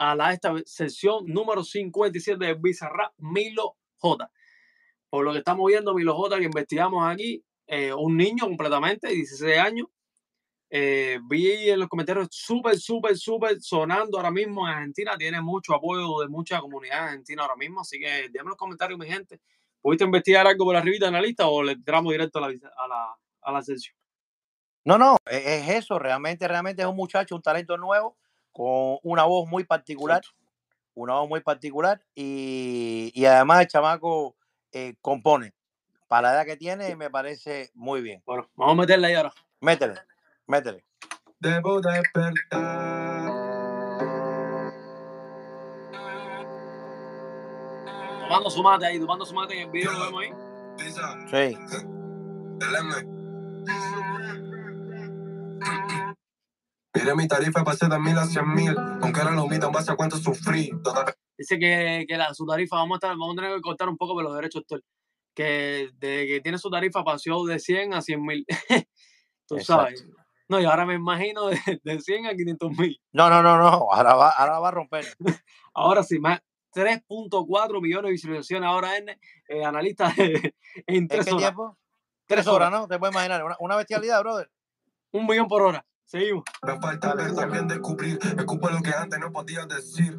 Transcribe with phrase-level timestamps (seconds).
[0.00, 4.30] a la esta sesión número 57 de Bizarra Milo J.
[5.10, 9.58] Por lo que estamos viendo, Milo J, que investigamos aquí, eh, un niño completamente, 16
[9.58, 9.88] años.
[10.70, 15.18] Eh, vi en los comentarios súper, súper, súper sonando ahora mismo en Argentina.
[15.18, 17.82] Tiene mucho apoyo de mucha comunidad argentina ahora mismo.
[17.82, 19.38] Así que déjenme los comentarios, mi gente.
[19.82, 22.88] ¿Pudiste investigar algo por arribita en la lista o le entramos directo a la, a
[22.88, 23.94] la, a la sesión?
[24.82, 25.98] No, no, e, es eso.
[25.98, 28.16] Realmente, realmente es un muchacho, un talento nuevo,
[28.52, 30.22] con una voz muy particular.
[30.94, 32.00] Una voz muy particular.
[32.14, 34.36] Y, y además el chamaco
[34.72, 35.54] eh, compone.
[36.08, 38.22] Para la edad que tiene, me parece muy bien.
[38.26, 39.32] Bueno, vamos a meterle ahí ahora.
[39.60, 39.94] Métele,
[40.46, 40.84] métele.
[41.38, 42.34] Debo despertar.
[48.20, 50.32] Tomando su mate ahí, tomando su mate en el video, lo vemos ahí.
[51.30, 51.58] Sí.
[57.00, 57.14] El M.
[57.14, 59.92] Mire mi tarifa pasé de mil a cien mil, aunque ahora lo mido en base
[59.92, 60.70] a cuánto sufrí.
[61.36, 63.96] Dice que, que la, su tarifa, vamos a, estar, vamos a tener que cortar un
[63.96, 64.80] poco por los derechos de.
[65.34, 68.44] Que desde que tiene su tarifa pasó de 100 a 100 mil.
[69.46, 70.06] Tú sabes.
[70.48, 73.00] No, y ahora me imagino de, de 100 a 500 mil.
[73.12, 73.68] No, no, no, no.
[73.92, 75.06] Ahora va, ahora va a romper.
[75.74, 76.40] Ahora sí, más
[76.74, 79.08] 3.4 millones de visualizaciones ahora en
[79.48, 80.54] eh, analistas de-
[80.86, 81.42] en ¿En tres qué horas.
[81.44, 81.78] tiempo?
[82.26, 82.86] Tres horas, ¿no?
[82.88, 83.44] Te puedes imaginar.
[83.44, 84.50] Una, una bestialidad, brother.
[85.12, 85.84] Un millón por hora.
[86.10, 86.42] Seguimos.
[86.66, 88.18] me falta ver también descubrir.
[88.36, 90.18] Escupo lo que antes no podía decir.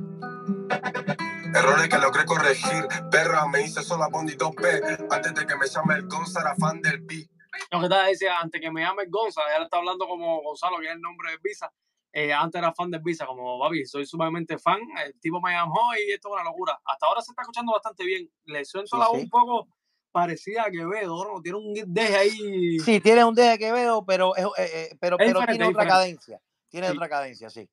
[1.54, 2.88] Errores que logré corregir.
[3.12, 5.08] Perra, me hice sola Bondi 2P.
[5.12, 7.28] Antes de que me llame el Gonza, era fan del beat.
[7.72, 10.88] Lo que estaba diciendo, antes que me llame Gonza, él está hablando como Gonzalo, que
[10.88, 11.70] es el nombre de Visa.
[12.14, 14.80] Eh, antes era fan de Visa, como Babi, soy sumamente fan.
[15.06, 16.80] El tipo me llamó y esto es una locura.
[16.86, 18.30] Hasta ahora se está escuchando bastante bien.
[18.46, 19.24] Le suena Sí, la voz sí.
[19.26, 19.68] un poco
[20.12, 21.42] parecida a Quevedo, ¿no?
[21.42, 22.80] Tiene un deje ahí.
[22.80, 25.66] Sí, tiene un deje que veo, pero, es, eh, eh, pero, Es pero diferente, tiene
[25.68, 25.88] otra diferente.
[25.90, 26.42] cadencia.
[26.70, 26.94] Tiene Sí.
[26.96, 27.70] otra cadencia, sí.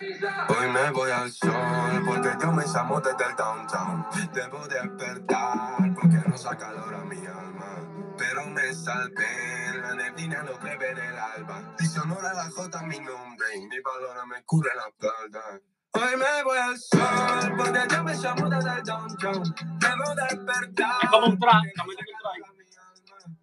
[0.00, 4.06] Hoy me voy al sol porque yo me llamo desde el downtown.
[4.32, 8.14] Debo despertar porque no saca calor a mi alma.
[8.16, 11.74] Pero me salvé, la neblina no en el alba.
[11.78, 15.60] Dice honor a la J mi nombre y mi valor me cubre la espalda.
[15.92, 19.42] Hoy me voy al sol porque yo me llamo desde el downtown.
[19.78, 20.94] Debo despertar.
[21.02, 22.54] Es como un track, tiene un track.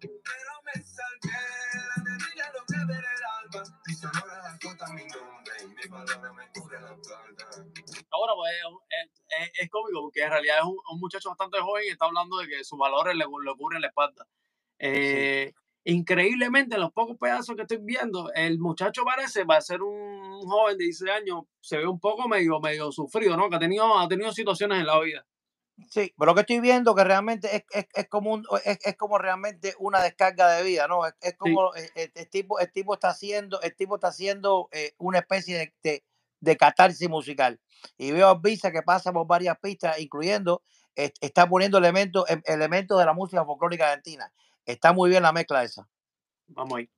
[0.00, 1.38] Pero me salvé,
[1.74, 3.62] la neblina no cree en el alba.
[3.86, 7.46] Dice honor a la J mi nombre y mi valor me cubre la espalda.
[8.10, 8.52] Ahora, pues
[8.88, 9.10] es,
[9.42, 12.38] es- es cómico porque en realidad es un, un muchacho bastante joven y está hablando
[12.38, 14.26] de que sus valores le, le cubren la espalda.
[14.78, 15.52] Eh,
[15.90, 20.42] Increíblemente, en los pocos pedazos que estoy viendo, el muchacho parece, va a ser un
[20.42, 23.48] joven de 16 años, se ve un poco medio, medio sufrido, ¿no?
[23.48, 25.24] Que ha tenido, ha tenido situaciones en la vida.
[25.88, 28.96] Sí, pero lo que estoy viendo que realmente es, es, es como un, es, es
[28.96, 31.06] como realmente una descarga de vida, ¿no?
[31.06, 34.68] Es, es como eh, eh, el, tipo, el tipo está haciendo, el tipo está haciendo
[34.72, 36.04] eh, una especie de, de,
[36.40, 37.60] de catarsis musical.
[37.96, 40.62] Y veo a Visa que pasa por varias pistas, incluyendo,
[40.96, 44.30] eh, está poniendo elementos, em- elementos de la música folclórica argentina.
[44.68, 45.88] Está muy bien la mezcla esa.
[46.48, 46.90] Vamos ahí.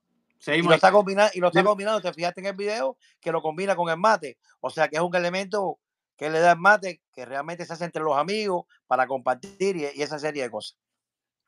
[0.56, 0.74] Y lo ahí.
[0.76, 3.88] está combinando, y lo está combinando, te fijaste en el video, que lo combina con
[3.90, 4.38] el mate.
[4.60, 5.78] O sea que es un elemento
[6.16, 9.82] que le da el mate, que realmente se hace entre los amigos para compartir y,
[9.94, 10.76] y esa serie de cosas.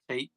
[0.08, 0.30] Sí.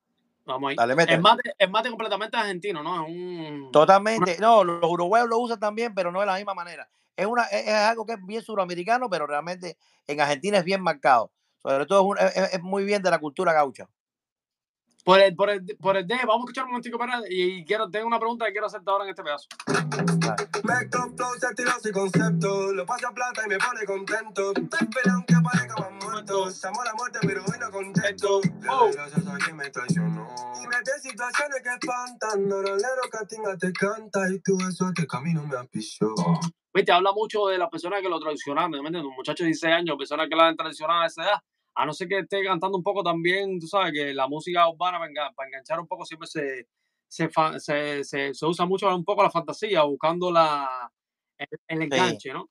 [0.46, 0.76] Vamos ahí.
[0.76, 0.94] Dale.
[1.08, 3.04] El mate, el mate completamente argentino, ¿no?
[3.06, 3.70] Es un.
[3.72, 4.38] Totalmente.
[4.40, 6.90] No, los uruguayos lo usan también, pero no de la misma manera.
[7.16, 10.82] Es, una, es, es algo que es bien suramericano, pero realmente en Argentina es bien
[10.82, 11.32] marcado.
[11.62, 13.88] Sobre todo es, un- es- es muy bien de la cultura gaucha.
[15.06, 17.88] Por el, por el, por el deje, vamos a escuchar un momentico para y quiero,
[17.92, 19.48] tengo una pregunta que quiero hacerte ahora en este pedazo.
[21.16, 22.74] Flows, estilos y conceptos.
[22.74, 24.52] Lo paso a plata y me pone contento.
[24.56, 26.50] Estoy esperando que aparezca más muerto.
[26.50, 28.42] Llamó a muerte, pero hoy no contesto.
[28.68, 28.90] Oh.
[28.92, 30.28] Gracias a quien me traicionó.
[30.64, 32.48] Y metí en situaciones que espantan.
[32.48, 36.16] Norolero Catinga te canta y tú eso te camino me apichó.
[36.74, 39.04] Viste, habla mucho de las personas que lo traicionaron, ¿me entiendes?
[39.04, 41.40] Un muchacho de 16 años, personas que la han traicionado a esa edad.
[41.76, 44.98] A no ser que esté cantando un poco también, tú sabes, que la música urbana
[44.98, 46.68] para, enga- para enganchar un poco siempre se,
[47.08, 50.92] se, se, se, se usa mucho un poco la fantasía, buscando la,
[51.38, 52.50] el, el enganche, ¿no?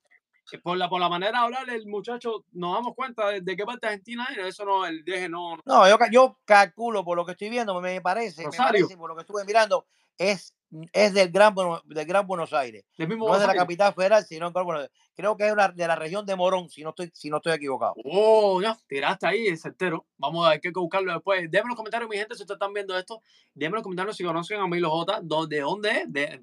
[0.50, 3.56] Que Por la, por la manera de hablar, el muchacho, nos damos cuenta de, de
[3.56, 7.16] qué parte de Argentina es, eso no, el deje no, No, yo, yo calculo por
[7.16, 9.86] lo que estoy viendo, me parece, me parece, por lo que estuve mirando,
[10.18, 10.54] es,
[10.92, 12.84] es del, Gran, Bueno- del Gran Buenos Aires.
[12.98, 13.56] No es de la Buenos Aires.
[13.62, 14.96] capital federal, sino en Gran Buenos Aires.
[15.16, 17.52] Creo que es una- de la región de Morón, si no estoy, si no estoy
[17.52, 17.94] equivocado.
[18.04, 20.06] Oh, ya, tiraste ahí el certero.
[20.18, 21.42] Vamos a ver, hay que buscarlo después.
[21.50, 23.20] Déjenme en los comentarios, mi gente, si ustedes están viendo esto.
[23.54, 25.20] Déjenme en los comentarios si conocen a Milo J.
[25.22, 26.12] ¿dó- ¿De dónde es?
[26.12, 26.40] De,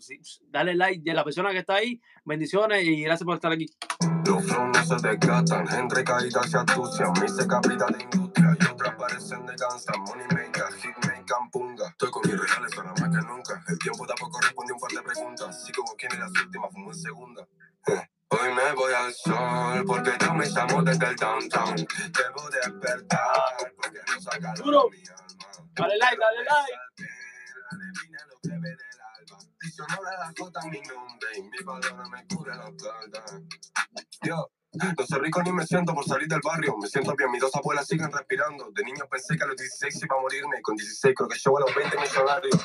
[0.50, 2.00] dale like de la persona que está ahí.
[2.24, 3.66] Bendiciones y gracias por estar aquí.
[4.26, 7.12] Los no se desgastan, entre caídas se astucian.
[7.20, 9.94] Me hice capital de industria y otras parecen de gangsta.
[11.52, 11.88] Punga.
[11.90, 13.64] Estoy con mis reales ahora más que nunca.
[13.68, 15.48] El tiempo tampoco responde un par de preguntas.
[15.50, 17.48] Así como quién es la última, fumo en segunda.
[17.88, 21.76] Eh, Hoy me voy al sol porque yo me llamo desde el downtown.
[21.76, 24.90] Debo despertar porque no saca Duro.
[24.90, 25.68] mi alma.
[25.74, 27.06] Dale like, dale like.
[27.72, 29.38] La neblina lo que ve del alba.
[29.62, 33.26] Y sonora la jota mi nombre y mi palabra me cubre la espalda.
[34.22, 34.50] Yo.
[34.74, 36.78] No soy rico ni me siento por salir del barrio.
[36.78, 38.72] Me siento bien, mis dos abuelas siguen respirando.
[38.72, 40.60] De niño pensé que a los 16 iba a morirme.
[40.60, 42.56] y Con 16 creo que llego a los 20 millonarios.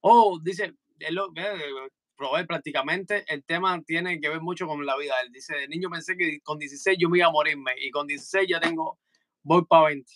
[0.00, 4.96] Oh, dice, él lo, eh, Robert, prácticamente el tema tiene que ver mucho con la
[4.96, 5.14] vida.
[5.24, 8.06] Él dice, de niño pensé que con 16 yo me iba a morirme y con
[8.06, 8.98] 16 ya tengo,
[9.42, 10.12] voy para 20.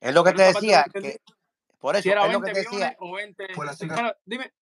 [0.00, 1.08] Es lo que Pero te decía, entendí.
[1.12, 1.20] que
[1.78, 3.54] por eso Si era es lo 20 que te millones decía, o 20...
[3.54, 4.52] Fue la dime.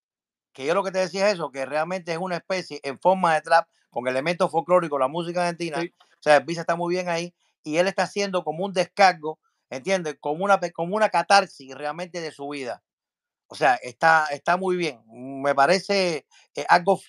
[0.53, 3.35] que yo lo que te decía es eso, que realmente es una especie en forma
[3.35, 5.91] de trap con elementos folclóricos, la música argentina, Sí.
[5.99, 7.35] o sea, el Visa está muy bien ahí
[7.65, 9.39] y él está haciendo como un descargo,
[9.71, 10.19] ¿entiendes?
[10.21, 12.83] Como una, como una catarsis realmente de su vida.
[13.47, 15.01] O sea, está, está muy bien.
[15.07, 17.01] Me parece eh, algo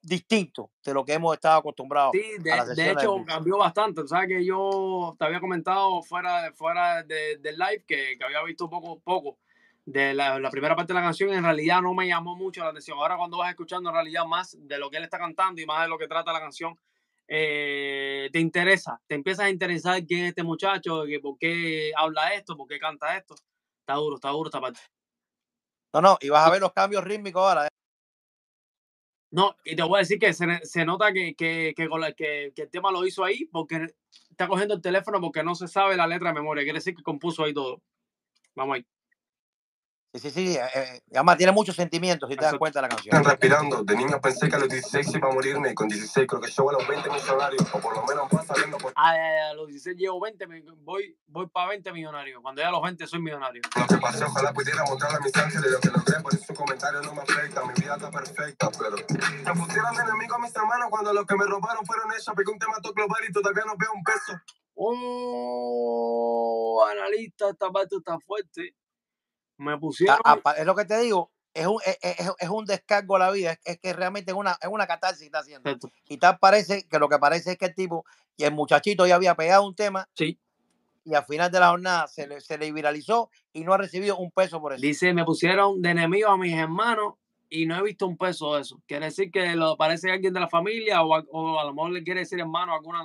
[0.00, 4.00] distinto de lo que hemos estado acostumbrados Sí, de, hecho cambió bastante.
[4.00, 8.42] Tú sabes que yo te había comentado fuera, fuera de- del live que, que había
[8.44, 9.36] visto poco poco
[9.92, 11.32] de la, la primera parte de la canción.
[11.32, 12.98] En realidad no me llamó mucho la atención.
[12.98, 15.82] Ahora cuando vas escuchando en realidad más de lo que él está cantando y más
[15.82, 16.78] de lo que trata la canción,
[17.26, 22.34] eh, te interesa, te empiezas a interesar quién es este muchacho, que por qué habla
[22.34, 23.34] esto, por qué canta esto.
[23.80, 24.80] Está duro, está duro esta parte.
[25.92, 27.66] No, no, y vas a ver los cambios rítmicos ahora.
[27.66, 27.70] ¿eh?
[29.32, 32.52] No, y te voy a decir que se, nota que, que, que, con la- que-
[32.54, 33.86] que el tema lo hizo ahí porque
[34.30, 36.64] está cogiendo el teléfono porque no se sabe la letra de memoria.
[36.64, 37.80] Quiere decir que compuso ahí todo.
[38.56, 38.86] Vamos ahí.
[40.12, 40.56] Sí, sí, sí.
[40.56, 43.22] eh, eh, además tiene muchos sentimientos, si te das cuenta de la canción.
[43.22, 43.84] respirando.
[43.84, 45.70] De niño pensé que a los 16 iba a morirme.
[45.70, 47.62] y Con 16 creo que llego a los 20 millonarios.
[47.72, 49.10] O por lo menos va saliendo por A,
[49.50, 52.42] a los 16 llevo 20, me- voy, voy para 20 millonarios.
[52.42, 53.62] Cuando llegue a los 20 soy millonario.
[53.76, 54.24] lo que pasé.
[54.24, 56.20] Ojalá pudiera mostrarle a mis ángeles lo que logré.
[56.22, 57.64] Por eso comentario no me afecta.
[57.64, 58.96] Mi vida está perfecta, pero...
[58.96, 62.26] Me pusieron de enemigo a mis hermanos cuando los que me robaron fueron ellos.
[62.36, 64.32] Pegué un tema todo global y todavía no veo un peso.
[64.74, 68.74] Oh, analista, esta parte está fuerte.
[69.60, 70.18] Me pusieron.
[70.24, 73.18] A- a- es lo que te digo, es un, es, es- es un descargo a
[73.18, 75.68] la vida, es, es que realmente es una, es una catarsis que está haciendo.
[75.68, 75.90] Exacto.
[76.08, 78.04] Y tal parece que lo que parece es que el tipo,
[78.36, 80.38] y el muchachito ya había pegado un tema Sí.
[81.04, 84.16] y al final de la jornada se le, se le viralizó y no ha recibido
[84.16, 84.80] un peso por eso.
[84.80, 87.14] Dice, me pusieron de enemigo a mis hermanos
[87.48, 88.80] y no he visto un peso de eso.
[88.86, 91.90] Quiere decir que lo parece alguien de la familia o a, o a lo mejor
[91.90, 93.04] le quiere decir hermano a alguna,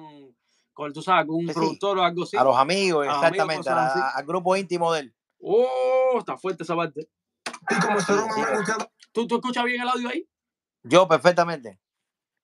[0.72, 2.38] con, tú sabes, algún Sí, productor o algo así.
[2.38, 4.18] A los amigos, A amigos, exactamente, a cosas la- así.
[4.20, 5.14] al grupo íntimo de él.
[5.48, 7.08] Oh, está fuerte esa parte.
[7.70, 8.12] Y como sí.
[8.12, 10.28] me ¿Tú, ¿Tú escuchas bien el audio ahí?
[10.82, 11.80] Yo perfectamente.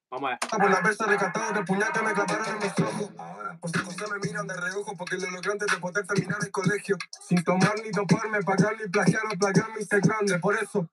[0.08, 0.38] Vamos allá.
[0.38, 3.10] por la versa rescatado del puñal que me clavaron en los ojos.
[3.18, 6.38] Ahora, por si cosas me miran de reojo porque lo logré antes de poder terminar
[6.42, 6.96] el colegio.
[7.26, 10.38] Sin tomar ni toparme, pagar ni plagiar o plagiar mi ser grande.
[10.38, 10.88] Por eso,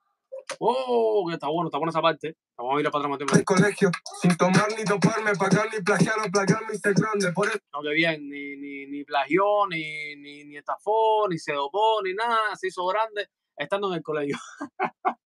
[0.58, 2.36] Oh, que está bueno, está buena esa parte.
[2.58, 3.92] Vamos a ir para atrás más el colegio.
[4.22, 7.32] Sin tomar ni toparme, pagar ni plagiar o plagiar mi ser grande.
[7.34, 11.54] Por eso, No, que bien, ni, ni, ni plagió, ni, ni, ni estafó, ni se
[11.54, 14.38] dopó, ni nada, se hizo grande estando en el colegio.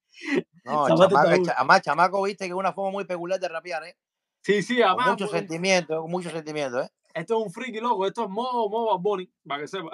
[0.64, 3.98] No, chamaco, además, chamaco, viste que es una forma muy peculiar de rapear, ¿eh?
[4.44, 6.92] Sí, sí, Con además, mucho pues, sentimiento, con mucho sentimiento, ¿eh?
[7.14, 9.90] esto es un friki loco, esto es modo, modo Bunny, para que sepa.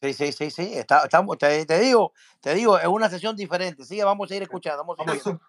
[0.00, 0.74] Sí, sí, sí, sí.
[0.74, 3.84] Está, estamos, te, te digo, te digo, es una sesión diferente.
[3.84, 4.84] Sigue, vamos a seguir escuchando.
[4.84, 5.40] Vamos a eso.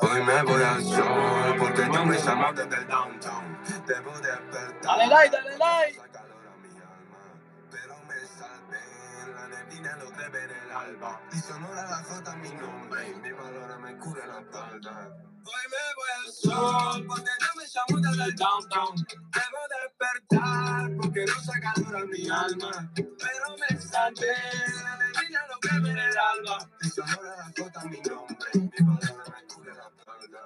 [0.00, 3.58] Hoy me voy al sol porque yo me llamo desde el downtown.
[3.86, 4.82] Debo despertar.
[4.82, 5.98] Dale like, dale like.
[6.12, 9.34] Calor a mi alma, pero me salvé.
[9.34, 11.20] La neblina lo que ver el alba.
[11.32, 13.08] Y sonora la jota mi nombre.
[13.08, 15.31] Y mi valor me cura la espalda.
[15.44, 18.96] Hoy me voy al sol porque yo me llamo desde el downtown.
[19.34, 22.90] Debo despertar porque no hace calor a mi alma.
[22.94, 24.36] Pero me salvé.
[24.84, 26.70] La neblina lo que ver el alba.
[26.80, 28.50] Y sonora la jota mi nombre.
[28.54, 30.40] Mi valor me cura la espalda.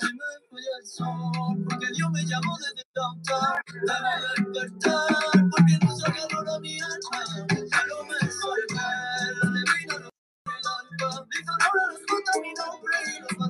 [0.00, 3.60] Hoy me voy al sol, porque Dios me llamó desde downtown.
[3.66, 7.18] Debo despertar, porque no se calor a mi alma.
[7.46, 7.68] Me
[12.54, 13.47] no cubre y los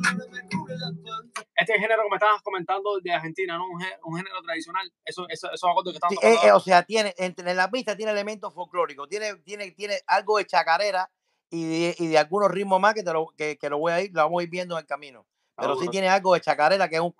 [1.54, 3.66] Este género que me estabas comentando de Argentina, ¿no?
[3.68, 6.60] Un, gé- un género tradicional, eso, eso, esos acordes que estaban Sí, eh, eh, o
[6.60, 11.10] sea, tiene, entre la pista tiene elementos folclóricos, tiene, tiene, tiene algo de chacarera
[11.50, 14.00] y de, y de algunos ritmos más que, te lo, que, que lo voy a
[14.02, 15.26] ir, lo vamos a ir viendo en el camino.
[15.56, 17.14] Pero sí tiene algo de chacarera que es un,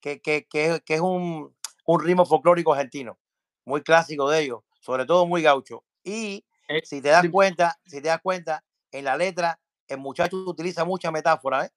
[0.00, 1.54] que, que, que, es un,
[1.84, 3.18] un ritmo folclórico argentino,
[3.66, 5.84] muy clásico de ellos, sobre todo muy gaucho.
[6.02, 10.36] Y Eh, si te das cuenta, si te das cuenta, en la letra, el muchacho
[10.46, 11.70] utiliza mucha metáfora, ¿eh?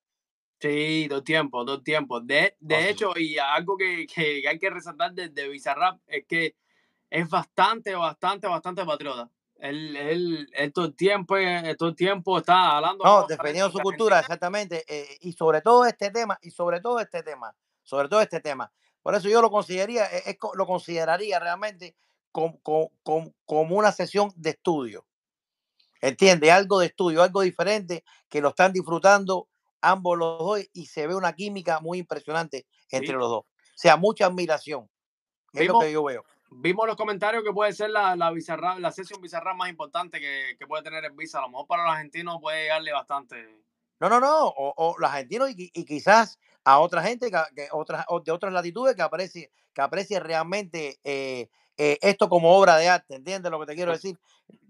[0.59, 2.19] Sí, todo el tiempo, todo el tiempo.
[2.19, 6.25] De, de Oh, hecho, y algo que, que hay que resaltar de, de Bizarrap es
[6.25, 6.55] que
[7.09, 9.29] es bastante, bastante, bastante patriota.
[9.59, 13.03] Él, él, él todo el tiempo, eh, todo el tiempo está hablando.
[13.03, 14.83] No, defendiendo su cultura, exactamente.
[14.87, 18.71] eh, y sobre todo este tema, y sobre todo este tema, sobre todo este tema.
[19.01, 21.95] Por eso yo lo consideraría, es- es lo consideraría realmente
[22.31, 25.05] como, como, como- como una sesión de estudio.
[26.01, 26.51] ¿Entiendes?
[26.51, 29.47] Algo de estudio, algo diferente, que lo están disfrutando
[29.81, 33.13] ambos los dos y se ve una química muy impresionante entre Sí.
[33.13, 33.41] los dos.
[33.43, 34.89] O sea, mucha admiración.
[35.53, 36.25] Es lo Vimos- que yo veo.
[36.49, 40.55] Vimos los comentarios que puede ser la, la, bizarra, la sesión bizarra más importante que,
[40.57, 41.39] que puede tener el Visa.
[41.39, 43.61] A lo mejor para los argentinos puede llegarle bastante.
[43.99, 44.47] No, no, no.
[44.47, 48.53] O, o los argentinos y, y quizás a otra gente que, que otras, de otras
[48.53, 53.15] latitudes que aprecie, que aprecie realmente eh, eh, esto como obra de arte.
[53.15, 54.17] ¿Entiendes lo que te quiero decir?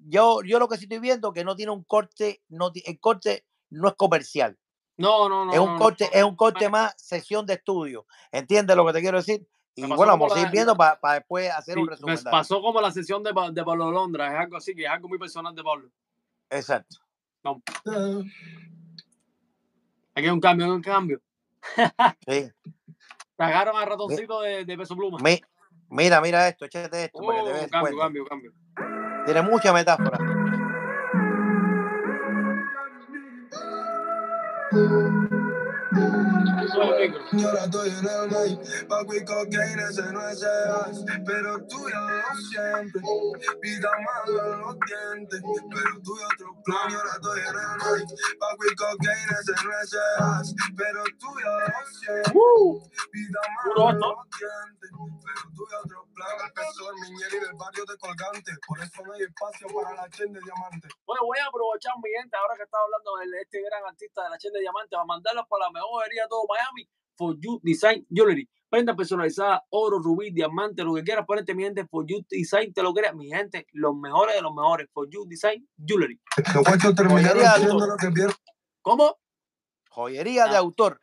[0.08, 3.46] Yo, yo lo que sí estoy viendo que no tiene un corte, no, el corte
[3.70, 4.58] no es comercial.
[4.98, 5.54] No, no, no.
[5.54, 6.10] es un no, corte, no.
[6.20, 8.06] es un corte más sesión de estudio.
[8.32, 9.48] ¿Entiendes lo que te quiero decir?
[9.76, 12.18] Y bueno, vamos a ir viendo para después hacer Sí, un me resumen.
[12.32, 14.28] pasó como la sesión de, Pa- de Pablo Londra.
[14.34, 15.90] Es algo así, que es algo muy personal de Pablo.
[16.50, 16.98] Exacto.
[20.16, 21.22] Aquí hay un cambio, hay un cambio.
[22.28, 22.52] Sí.
[23.36, 25.20] Tragaron al ratoncito de, de peso pluma.
[25.22, 25.40] Mi-
[25.90, 28.52] mira, mira esto, échate esto para que te Oh, des cambio, cambio, cambio.
[29.26, 30.18] Tiene mucha metáfora.
[34.72, 35.17] thank you.
[36.78, 41.90] Yo ahora estoy en el night, Paco y cocaína, ese no es as, pero tú
[41.90, 43.02] ya lo siempre.
[43.62, 46.90] Vida mala en los dientes, pero tú y otro plan.
[46.92, 51.30] Yo ahora estoy en el night, Paco y cocaína, ese no es as, pero tú
[51.42, 52.32] ya lo siempre.
[53.12, 54.92] Vida mala en los dientes,
[55.26, 56.38] pero tú y otro plan.
[56.78, 60.32] El miñero y del barrio de colgante, por eso no hay espacio para la chen
[60.34, 60.88] de diamante.
[61.06, 64.30] Bueno, voy a aprovechar mi gente, ahora que está hablando de este gran artista de
[64.30, 66.67] la Chen de Diamante, para mandarlos para la mejor herida todo Miami,
[67.16, 68.48] For You Design Jewelry.
[68.70, 72.84] Prenda personalizada, oro, rubí, diamante, lo que quieras ponerte, mi gente, For You Design, te
[72.84, 76.20] lo creas, mi gente, los mejores de los mejores, For You Design Jewelry.
[77.24, 77.54] Joyería,
[78.82, 79.18] ¿Cómo?
[79.90, 80.60] Joyería de Ah.
[80.60, 81.00] autor.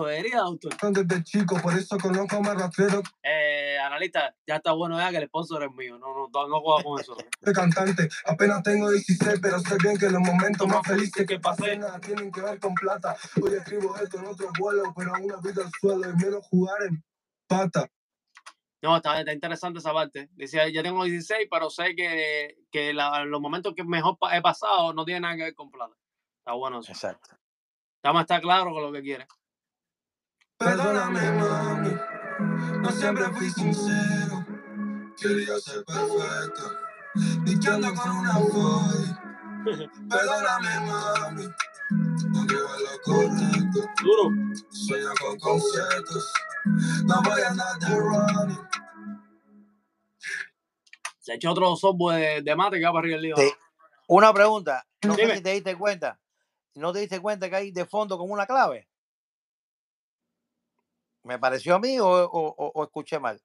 [0.00, 0.72] Jodería, doctor.
[0.92, 5.26] desde chico, por eso conozco más rastrero Eh, analista, ya está bueno ya que el
[5.28, 7.16] sponsor es mío, no, no, no, no juega con eso.
[7.40, 8.08] de cantante.
[8.26, 12.30] Apenas tengo 16, pero sé bien que los momentos más felices que pasé nada tienen
[12.30, 13.16] que ver con plata.
[13.42, 17.02] Hoy escribo esto en otro vuelo, pero aún habito el suelo y menos jugar en
[17.48, 17.90] pata.
[18.82, 20.28] No, está, está interesante esa parte.
[20.32, 24.92] Decía, yo tengo 16, pero sé que, que la- los momentos que mejor he pasado
[24.92, 25.94] no tienen nada que ver con plata.
[26.40, 26.92] Está bueno eso.
[26.92, 27.30] Exacto.
[27.96, 29.26] Estamos está claro con lo que quiere.
[30.58, 31.94] Perdóname, mami,
[32.80, 34.44] no siempre fui sincero.
[35.20, 36.62] Quería ser perfecto,
[37.44, 39.16] dichando con una foy.
[40.08, 41.44] Perdóname, mami,
[42.30, 43.80] no en lo correcto.
[44.02, 44.30] Duro.
[44.70, 46.32] Sueño con conciertos,
[47.04, 48.68] no voy a andar de running.
[51.18, 53.36] Se echó otro software de, de mate que va para arriba el lío.
[53.36, 53.52] Sí.
[54.08, 54.86] Una pregunta.
[55.02, 56.18] No sé si te diste cuenta.
[56.74, 58.88] ¿No te diste cuenta que hay de fondo como una clave?
[61.26, 63.40] ¿Me pareció a mí o, o- o- o escuché mal?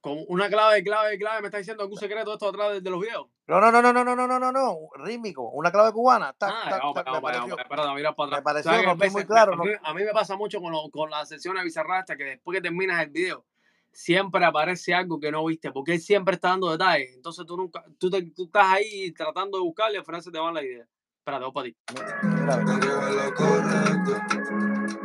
[0.00, 3.00] Con una clave, clave, clave, me está diciendo algún secreto esto atrás de, de los
[3.00, 3.26] videos.
[3.46, 4.76] No, no, no, no, no, no, no, no, no, no.
[4.96, 5.48] Rítmico.
[5.50, 6.32] Una clave cubana.
[6.32, 7.58] Tac, Ah, tac, vamos, tac, vamos, me pareció.
[7.58, 8.40] espérate, mira para atrás.
[8.40, 9.64] Me pareció, ¿Sabes qué no estoy muy claro, A ¿no?
[9.64, 12.56] mí, a mí me pasa mucho con, lo- con las sesiones bizarras hasta que después
[12.56, 13.46] que terminas el video,
[13.92, 17.14] siempre aparece algo que no viste, porque él siempre está dando detalles.
[17.14, 20.30] Entonces tú nunca, tú, te- tú estás ahí tratando de buscarle y al final se
[20.32, 20.84] te va la idea.
[21.18, 21.76] Espérate, voy para ti.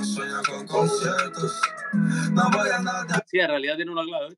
[0.03, 1.61] Sueño con conciertos,
[2.31, 4.35] no voy a de Sí, en realidad tiene una clave.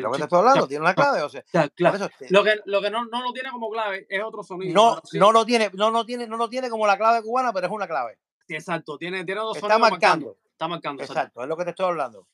[0.00, 1.22] lo que te estoy hablando, tiene una clave.
[1.22, 4.22] O sea, eso, eh, Lo que, lo que no, no lo tiene como clave es
[4.22, 4.72] otro sonido.
[4.74, 7.52] no, sí- no lo tiene, no, no tiene, no lo tiene como la clave cubana,
[7.52, 8.18] pero es una clave.
[8.46, 10.36] sí, exacto, tiene, tiene dos Está sonidos marcando.
[10.52, 11.02] Está marcando.
[11.02, 11.20] exacto.
[11.20, 12.26] Exacto, es lo que te estoy hablando.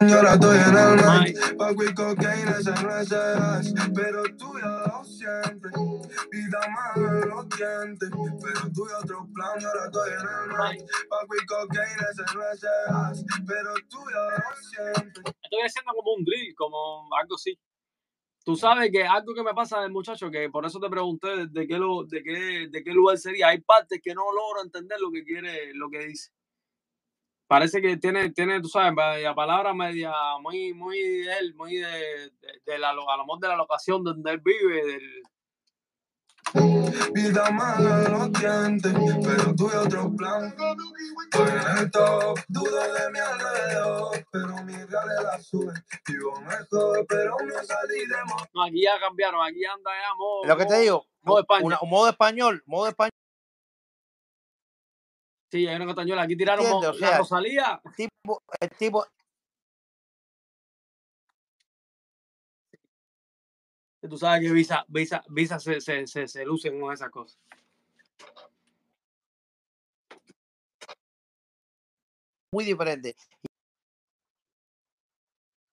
[0.00, 4.52] Yo ahora estoy en el night, Paco y cocaína, ese no es as, pero tú
[4.58, 5.70] ya lo siempre.
[6.30, 8.10] Vida mala los dientes,
[8.42, 9.58] pero tú y otro plan.
[9.60, 13.98] Yo ahora estoy en el night, Paco y cocaína, ese no es as, pero tú
[14.10, 15.22] ya lo siempre.
[15.42, 17.58] estoy haciendo como un drill, como algo así.
[18.44, 21.66] Tú sabes que algo que me pasa del muchacho, que por eso te pregunté de
[21.66, 23.48] qué, lo, de qué, de qué lugar sería.
[23.48, 26.30] Hay partes que no logro entender lo que quiere, lo que dice.
[27.48, 31.86] Parece que tiene, tiene tú sabes, la palabra media muy, muy de él, muy de,
[31.88, 35.22] de, de la, lo- a lo mejor de la locación donde él vive, del,
[37.12, 40.54] Vida mala en los dientes, pero y otro plan.
[41.24, 45.72] Estoy en el top, dudo de mi alrededor, pero mi real la sube.
[46.06, 50.42] Vivo mejor, pero no salí de mo- no, aquí ya cambiaron, aquí anda ya modo,
[50.42, 51.06] Es lo que te modo- digo.
[51.22, 53.10] modo una- un modo español, modo español.
[55.50, 56.22] Sí, hay una castañuela.
[56.22, 56.90] Aquí tiraron ¿Entiendes?
[56.90, 57.82] mo- O la sea, Rosalía.
[57.96, 59.06] Tipo, el tipo,
[64.08, 67.38] Tú sabes que Visa, Visa, Visa se, se, se, se lucen con esas cosas.
[72.52, 73.14] muy diferente.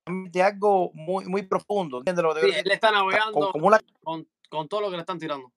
[0.07, 1.99] De algo muy, muy profundo.
[1.99, 3.79] ¿entiendes lo que Sí, él está navegando como una...
[4.03, 5.51] con, con todo lo que le están tirando.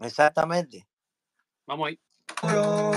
[0.00, 0.88] Exactamente.
[1.66, 2.00] Vamos ahí.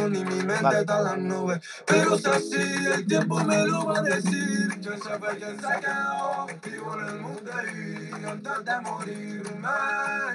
[0.10, 4.00] Ni mi mente está en las nubes, pero es así, el tiempo me lo va
[4.00, 4.71] a decir.
[4.82, 9.70] Se quedó, vivo en el mundo y antes de morirme.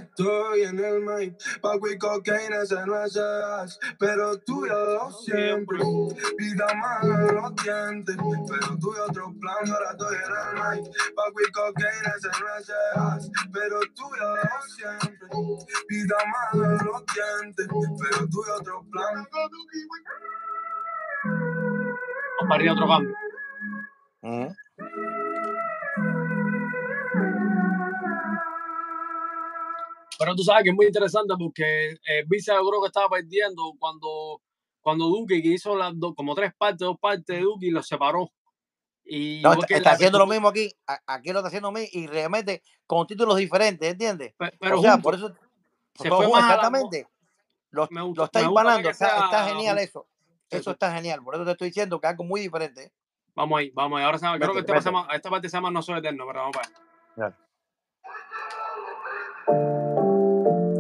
[0.03, 3.19] Estoy en el main, Paco y cocaína, ese no es
[3.99, 5.79] pero tú y yo siempre.
[6.39, 8.17] Vida mala no dientes,
[8.49, 10.85] pero tú y otro plan, ahora estoy en el main.
[11.17, 14.35] Paco y cocaína, ese no es pero tú y yo
[14.77, 15.29] siempre.
[15.89, 16.17] Vida
[16.53, 19.27] mala no dientes, pero tú y otro plan.
[22.39, 23.26] Vamos para arriba otro cambio.
[30.19, 33.75] Pero tú sabes que es muy interesante porque eh, Visa yo creo que estaba perdiendo
[33.79, 34.41] cuando,
[34.81, 37.87] cuando Duque que hizo las dos, como tres partes, dos partes de Duque y los
[37.87, 38.31] separó.
[39.05, 40.73] Y No, está, haciendo lo mismo aquí.
[41.07, 44.35] Aquí lo está haciendo mismo y realmente con títulos diferentes, ¿entiendes?
[44.37, 45.35] pe- pero o sea, por eso.
[45.95, 47.09] Se fue junto, exactamente.
[47.71, 48.41] Lo, gusta- está
[48.83, 50.07] que Está, está genial eso.
[50.51, 51.23] Eso está genial.
[51.23, 52.93] Por eso te estoy diciendo que algo muy diferente.
[53.37, 54.05] Vamos ahí, vamos ahí.
[54.05, 56.41] Ahora se llama- creo que este llama- esta parte se llama No Soy Eterno, pero
[56.41, 56.79] vamos para allá.
[57.17, 57.35] Dale.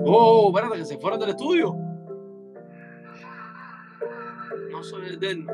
[0.08, 1.74] Oh, espérate, que se fueron del estudio.
[4.70, 5.52] No soy eterno.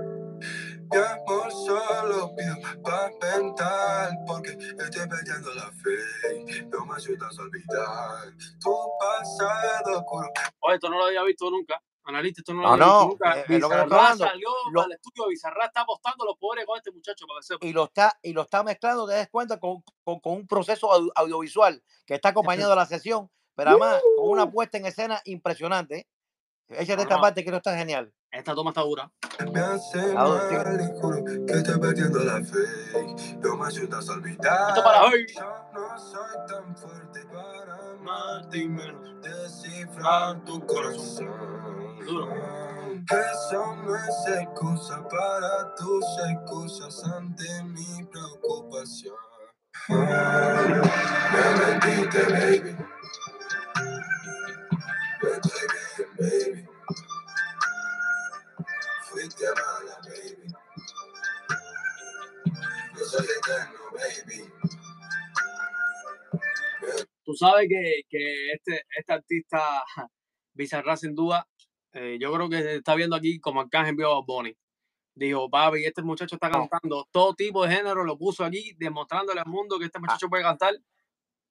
[0.91, 6.65] Mi amor solo pido pa' mental porque estoy perdiendo la fe.
[6.71, 10.29] No me ayudas a olvidar tu pasado oscuro.
[10.61, 11.81] Oye, esto no lo había visto nunca.
[12.05, 13.41] Analista, esto no lo No, había no, visto nunca.
[13.41, 14.25] eh, lo hablando.
[14.27, 15.29] salió Lo- al estudio.
[15.29, 17.67] Bizarrap está apostando los poderes con este muchacho para que.
[17.69, 20.89] Y lo está, y lo está mezclando, te das cuenta, con, con- con un proceso
[20.91, 25.21] au- audiovisual que está acompañado de la sesión, pero además con una puesta en escena
[25.27, 26.09] impresionante.
[26.69, 27.21] Échate No, esta no.
[27.21, 28.13] parte que no está genial.
[28.31, 29.13] Esta toma está dura.
[29.53, 33.37] Me hace mal juro que estoy perdiendo la fe.
[33.43, 34.69] No me ayudas a olvidar.
[34.71, 35.27] Esto para hoy.
[35.35, 35.41] Yo
[35.75, 41.82] no soy tan fuerte para amarte y menos descifrar tu corazón.
[42.05, 42.63] Duro.
[43.11, 49.17] Eso no es excusa para tus excusas ante mi preocupación.
[49.89, 49.97] Me
[51.59, 52.77] mentiste, baby.
[55.23, 55.41] Bien,
[56.19, 56.69] baby.
[59.09, 60.55] Fuiste mala, baby.
[62.99, 64.53] Yo soy eterno, baby.
[67.25, 69.85] Tú sabes que, que este, este artista,
[70.55, 71.47] Bizarrap, sin duda,
[71.93, 74.57] eh, yo creo que se está viendo aquí como Arcángel vio a Bunny.
[75.15, 76.69] Dijo, papi, este muchacho está No.
[76.69, 80.03] cantando todo tipo de género, lo puso aquí, demostrándole al mundo que este Ah.
[80.03, 80.75] muchacho puede cantar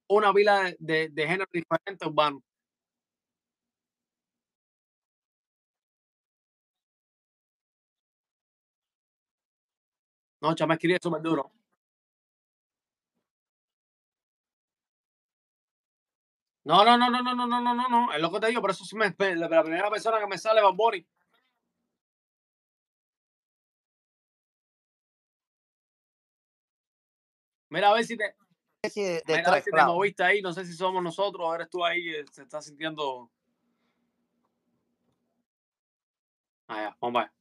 [0.09, 2.41] una pila de, de, de géneros diferentes urbanos.
[10.41, 11.51] No, chama, escribe súper duro.
[16.63, 18.13] No, no, no, no, no, no, no, no, no, no.
[18.13, 20.61] Es lo que te digo, por eso sí me, la primera persona que me sale
[20.61, 21.05] Bad Bunny.
[27.69, 28.35] Mira a ver si te,
[28.83, 30.41] de, de mira a ver si te moviste ahí.
[30.41, 33.31] No sé si somos nosotros eres tú ahí que se está sintiendo.
[36.67, 37.33] Ah, ya, vamos allá.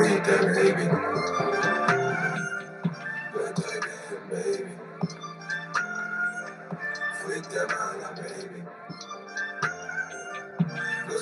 [0.00, 1.89] Me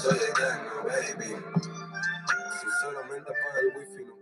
[0.09, 1.68] Say baby.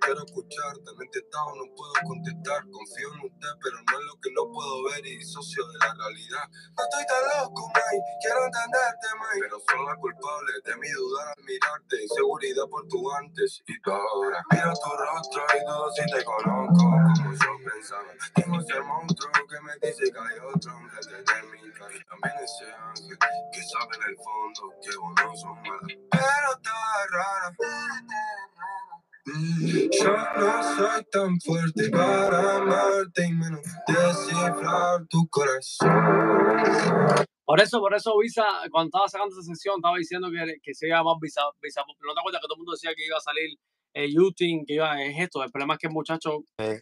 [0.06, 0.88] Quiero escucharte.
[0.96, 2.62] Me he intentado, no puedo contestar.
[2.70, 5.90] Confío en usted, pero no es lo que no puedo ver y disocio de la
[5.94, 6.46] realidad.
[6.78, 7.98] No estoy tan loco, May.
[8.22, 9.38] Quiero entenderte, May.
[9.42, 11.94] Pero son las culpables de mi dudar al mirarte.
[12.02, 14.38] Inseguridad por tu antes y tu ahora.
[14.54, 16.86] Miro tu rostro y dudo si te conozco.
[16.86, 18.10] Como yo pensaba.
[18.34, 21.58] Tengo ese monstruo que me dice que hay otro enfrente de mí.
[21.66, 23.18] Y también ese ángel
[23.52, 25.86] que sabe en el fondo que vos no sos mala.
[26.10, 26.72] Pero está
[27.10, 27.50] rara.
[27.50, 28.85] Mm,
[29.30, 37.26] Yo no soy tan fuerte para amarte y menos descifrar tu corazón.
[37.44, 40.86] Por eso, por eso Visa, cuando estaba sacando esa sesión, estaba diciendo que, que se
[40.88, 41.82] iba más Visa, Visa.
[41.86, 43.56] ¿No te acuerdas que todo el mundo decía que iba a salir
[43.94, 45.42] eh, Yutin, que iba, es esto?
[45.42, 46.72] El problema es que el muchacho Sí.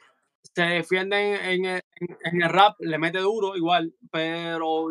[0.54, 4.88] se defiende en, en, en- en el rap, le mete duro igual, pero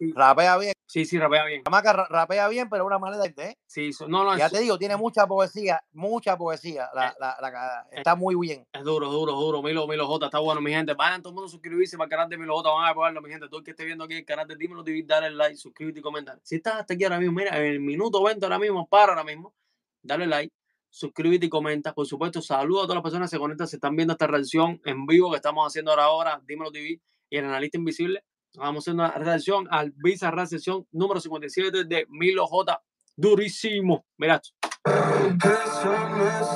[0.00, 0.72] Rapea bien.
[0.86, 1.62] sí, sí, rapea bien.
[1.64, 3.58] La maca ra- rapea bien, pero una manera de ¿eh?
[3.66, 6.88] Sí, no, no, Ya es, te digo, tiene mucha poesía, mucha poesía.
[6.94, 8.64] La, la, la- está muy bien.
[8.72, 9.62] es duro, duro, duro.
[9.62, 10.94] Milo, Milo J, está bueno, mi gente.
[10.94, 13.30] Vayan todo el mundo suscribirse para el canal de Milo J, van a apoyarlo, mi
[13.30, 13.48] gente.
[13.48, 16.02] Todo el que esté viendo aquí el canal de Dímelo TV, dale like, suscríbete y
[16.02, 16.38] comentar.
[16.42, 19.24] Si estás hasta aquí ahora mismo, mira, en el minuto 20 ahora mismo, para ahora
[19.24, 19.52] mismo,
[20.02, 20.54] dale like,
[20.90, 21.92] suscríbete y comenta.
[21.92, 24.80] Por supuesto, saludo a todas las personas que se conectan, se están viendo esta reacción
[24.84, 28.24] en vivo que estamos haciendo ahora, ahora Dímelo TV y el analista invisible.
[28.54, 32.82] Vamos a hacer una reacción al Bizarra sesión número 57 de Milo J.
[33.16, 34.06] Durísimo.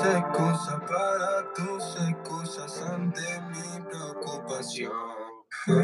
[0.05, 4.91] Excusa para tus excusas ante mi preocupación.
[5.67, 5.75] Me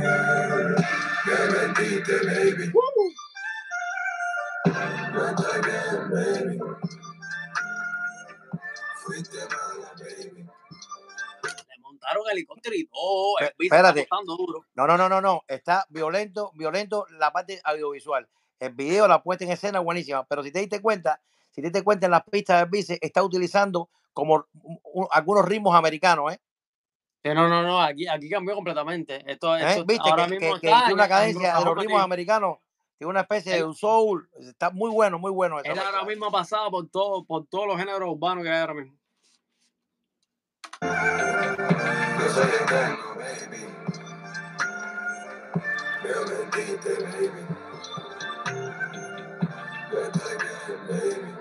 [1.58, 2.72] mentiste, baby.
[5.14, 6.60] No estoy bien, baby.
[9.04, 9.49] Fuiste.
[12.32, 13.40] Helicóptero y todo.
[13.40, 13.54] El
[13.98, 14.66] está duro.
[14.76, 15.44] No, no, no, no, no.
[15.48, 18.28] Está violento, violento la parte audiovisual.
[18.60, 20.26] El video, la puesta en escena, buenísima.
[20.26, 23.24] Pero si te diste cuenta, si te diste cuenta en las pistas del bice, está
[23.24, 26.42] utilizando como un- un- algunos ritmos americanos, ¿eh?
[27.24, 29.24] Que no, no, no, aquí, aquí cambió completamente.
[29.32, 29.62] Esto, ¿Eh?
[29.70, 30.10] esto ¿Viste?
[30.10, 32.58] ahora Que, mismo que- que está tiene en- una en cadencia de los ritmos americanos.
[32.98, 34.30] Tiene una especie de Él- un soul.
[34.40, 35.60] Está muy bueno, muy bueno.
[35.62, 38.74] Él ahora mismo ha pasado por, todo, por todos los géneros urbanos que hay ahora
[38.74, 38.99] mismo.
[40.82, 43.66] No soy eterno, baby.
[46.04, 47.44] Me mentiste, baby.
[49.92, 51.36] No estoy bien, baby.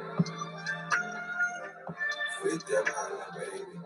[2.41, 3.81] Fuiste mala, baby.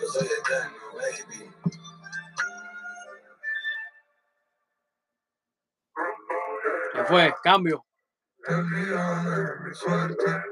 [0.00, 1.50] Yo soy eterno, baby.
[6.92, 7.34] ¿Qué fue?
[7.42, 7.84] Cambio.
[8.46, 10.44] De mi suerte,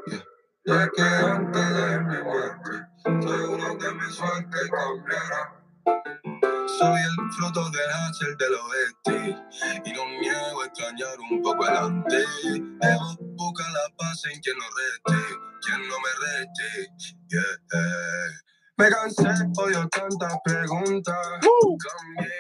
[0.69, 5.55] ya que antes de mi muerte, seguro que mi suerte cambiará.
[6.79, 9.37] Soy el fruto del hacer del oeste
[9.87, 12.29] y no niego extrañar un poco el antes.
[12.45, 16.93] Debo buscar la paz en quien no reste, quien no me reste.
[17.29, 17.59] Yeah.
[18.77, 19.25] Me cansé,
[19.57, 21.17] odio tantas preguntas.
[21.41, 22.31] Cambié,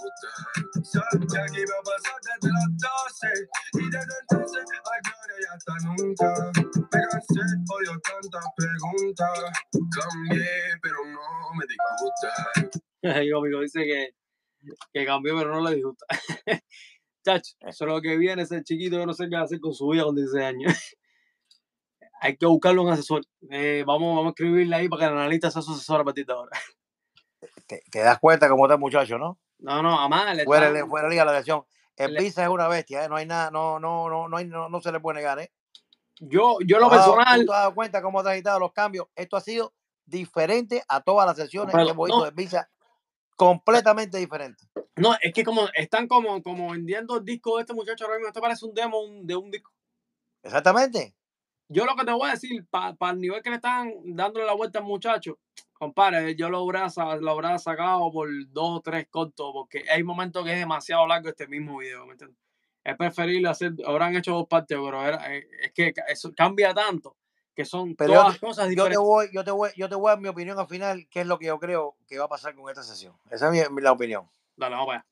[0.10, 0.80] pero no me disgusta.
[0.82, 3.26] Sabía que iba a pasar desde las 12
[3.74, 6.28] y desde entonces hay gloria y hasta nunca.
[6.74, 9.34] Me cansé, odio tantas preguntas.
[9.72, 12.30] Cambié, pero no me disgusta.
[13.24, 14.14] Yo, amigo, dice que,
[14.92, 16.06] que cambió, pero no le disgusta.
[17.24, 19.88] Chacho, eso es lo que viene ese chiquito que no sé qué hacer con su
[19.88, 20.72] vida con 16 años.
[22.22, 23.22] Hay que buscarle un asesor.
[23.50, 26.26] Eh, vamos, vamos a escribirle ahí para que el analista sea su asesor a partir
[26.26, 26.58] de ahora.
[27.66, 29.38] Te, te das cuenta cómo está el muchacho, ¿no?
[29.60, 31.64] No, no, además le Fuera, de- fuera liga la lesión.
[31.96, 33.08] El le- Visa es una bestia, ¿eh?
[33.08, 35.52] No hay nada, no, no, no, no, hay, no, no se le puede negar, ¿eh?
[36.22, 38.58] yo, yo lo ¿Tú has dado- personal, ¿Tú te has dado cuenta cómo has agitado
[38.60, 39.06] los cambios?
[39.14, 39.72] Esto ha sido
[40.04, 42.14] diferente a todas las sesiones Pero, que hemos no.
[42.16, 42.70] visto de Visa.
[43.36, 44.66] Completamente diferente.
[44.96, 48.28] no, es que como están como, como vendiendo el disco de este muchacho ahora mismo,
[48.28, 49.72] esto parece un demo de un disco.
[50.42, 51.14] Exactamente.
[51.68, 54.52] Yo lo que te voy a decir, para el nivel que le están dándole la
[54.52, 55.38] vuelta al muchacho,
[55.80, 56.86] compadre, yo lo hubiera,
[57.20, 61.30] lo hubiera sacado por dos o tres cortos, porque hay momentos que es demasiado largo
[61.30, 62.38] este mismo video, ¿me entiendes?
[62.84, 67.16] Es preferible hacer, habrán hecho dos partes, pero era- eh, es que eso cambia tanto,
[67.54, 68.98] que son Pero yo todas te- cosas Yo te diferentes.
[69.00, 71.26] voy, yo te voy, yo te voy a dar mi opinión al final, qué es
[71.26, 73.14] lo que yo creo que va a pasar con esta sesión.
[73.30, 74.28] Esa es mi, la opinión.
[74.56, 75.06] Dale, vamos allá.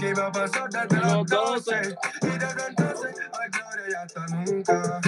[0.00, 5.00] Que iba a pasar desde las 12 y desde entonces hay gloria y hasta nunca.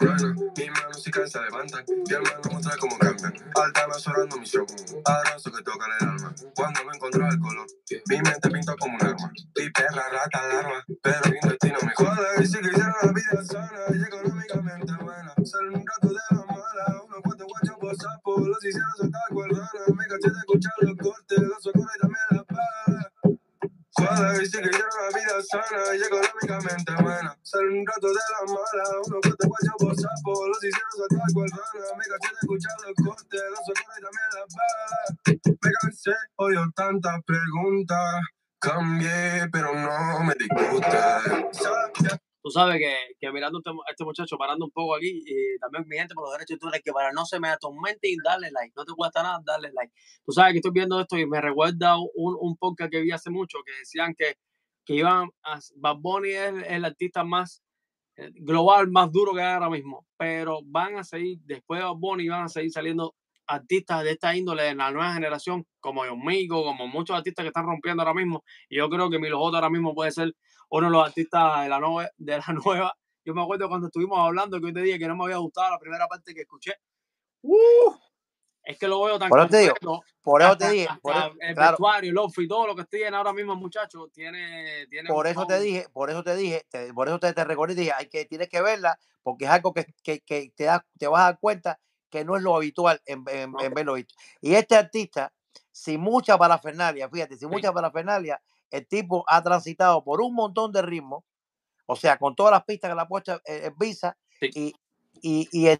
[0.00, 3.34] Bueno, mis manos si se levantan y el mano muestra cómo cambian.
[3.54, 4.64] Altanas orando mi show,
[5.04, 6.34] abrazo que toca el alma.
[6.54, 7.66] Cuando me encontró el color,
[8.08, 9.32] mi mente pintó como un arma.
[9.56, 11.92] Y perra, rata, alarma, pero mi destino me
[28.06, 31.96] Rato de la mala, unos cuantos guachos por sapo, los hicieron saltar cual rana.
[31.98, 35.58] Me cansé de escuchar los cortes, los socorros y también las balas.
[35.62, 38.22] Me cansé, odio tantas preguntas.
[38.58, 41.22] Cambié, pero no me disgusta.
[42.42, 45.84] Tú sabes que, que mirando este, mu- este muchacho, parando un poco aquí, y también
[45.88, 48.72] mi gente por los derechos de que para no se me atormente y darle like,
[48.76, 49.92] no te cuesta nada darle like.
[50.24, 53.30] Tú sabes que estoy viendo esto y me recuerda un, un podcast que vi hace
[53.30, 54.36] mucho que decían que,
[54.84, 57.62] que iban a, Bad Bunny es el, artista más
[58.34, 62.44] global, más duro que hay ahora mismo, pero van a seguir, después de Bunny, van
[62.44, 63.14] a seguir saliendo
[63.46, 67.66] artistas de esta índole en la nueva generación, como Migo, como muchos artistas que están
[67.66, 70.34] rompiendo ahora mismo, y yo creo que Milo J ahora mismo puede ser
[70.70, 72.94] uno de los artistas de la, nove- de la nueva.
[73.24, 75.70] Yo me acuerdo cuando estuvimos hablando que hoy te dije que no me había gustado
[75.70, 76.72] la primera parte que escuché.
[77.42, 77.92] ¡Uh!
[78.66, 79.74] Es que lo veo tan Por eso te digo.
[80.22, 83.16] Por eso te dije, por, eso- el claro, vestuario, el outfit, todo lo que tiene
[83.16, 86.92] ahora mismo el muchacho tiene, tiene por eso te dije, por eso te dije, te-
[86.92, 89.72] por eso te, te recordé y dije, hay que, tienes que verla, porque es algo
[89.72, 91.78] que, que, que te, da- te vas a dar cuenta
[92.10, 94.14] que no es lo habitual en, en, en verlo visto.
[94.40, 95.32] Y este artista,
[95.70, 97.54] sin mucha parafernalia, fíjate, sin Sí.
[97.54, 101.22] mucha parafernalia, el tipo ha transitado por un montón de ritmos,
[101.86, 104.50] O sea, con todas las pistas que la ha puesto eh, eh, Visa Sí.
[104.54, 104.74] y,
[105.22, 105.78] y, y el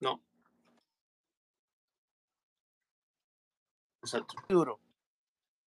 [0.00, 0.22] No.
[4.02, 4.34] Exacto.
[4.48, 4.80] Muy duro.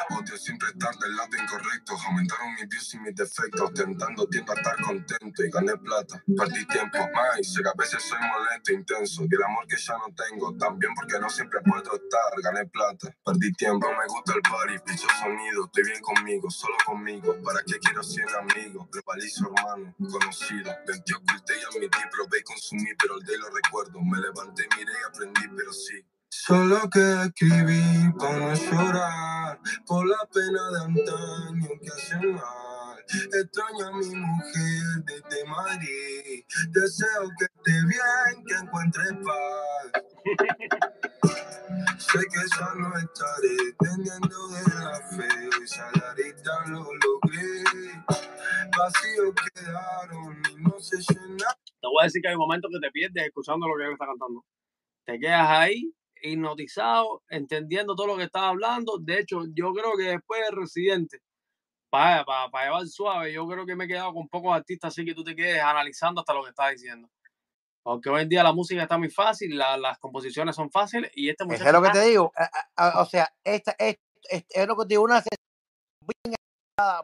[0.10, 1.94] Odio siempre estar del lado incorrecto.
[2.08, 3.74] Aumentaron mis views y mis defectos.
[3.74, 6.24] Tentando tiempo a estar contento y gané plata.
[6.38, 9.24] Perdí tiempo que a veces soy molesto, intenso.
[9.24, 10.56] Y el amor que ya no tengo.
[10.58, 12.42] También porque no siempre puedo estar.
[12.42, 13.16] Gané plata.
[13.26, 13.88] Perdí tiempo.
[13.90, 14.80] Me gusta el party.
[14.86, 15.66] Picho sonido.
[15.66, 16.50] Estoy bien conmigo.
[16.50, 17.36] Solo conmigo.
[17.44, 18.88] ¿Para qué quiero 100 amigos?
[18.90, 19.96] Prevalizo hermano.
[19.98, 20.72] Conocido.
[20.88, 22.00] Mentí, oculté y admití.
[22.12, 22.90] Probé y consumí.
[22.98, 24.00] Pero el de lo recuerdo.
[24.02, 25.42] Me levanté, miré y aprendí.
[25.56, 26.06] Pero sí.
[26.48, 32.98] Solo queda escribir para no llorar por la pena de antaño que hace mal.
[33.10, 36.46] Extraño a mi mujer desde Madrid.
[36.70, 39.92] Deseo que esté bien, que encuentre paz.
[41.98, 45.50] sé que ya no estaré teniendo de la fe.
[45.54, 47.64] Hoy salarita lo logré.
[48.80, 51.60] Vacíos quedaron y no se llenaron.
[51.66, 54.06] Te voy a decir que hay momentos que te pierdes escuchando lo que él está
[54.06, 54.46] cantando.
[55.06, 58.98] Te quedas ahí hipnotizado, entendiendo todo lo que estaba hablando.
[59.00, 61.22] De hecho, yo creo que después de Residente,
[61.90, 65.06] para, para, para llevar suave, yo creo que me he quedado con pocos artistas así
[65.06, 67.10] que tú te quedes analizando hasta lo que está diciendo.
[67.84, 71.30] Porque hoy en día la música está muy fácil, la- las composiciones son fáciles y
[71.30, 72.34] este muchacho es lo que te digo.
[73.00, 73.96] O sea, esta, es,
[74.30, 75.38] es, es lo que te digo, una sesión
[76.24, 76.36] bien,